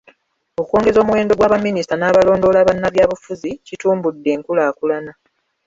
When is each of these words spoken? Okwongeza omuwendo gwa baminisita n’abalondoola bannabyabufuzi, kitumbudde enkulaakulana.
Okwongeza 0.61 0.97
omuwendo 1.01 1.33
gwa 1.35 1.51
baminisita 1.53 1.95
n’abalondoola 1.97 2.67
bannabyabufuzi, 2.67 3.49
kitumbudde 3.65 4.29
enkulaakulana. 4.35 5.11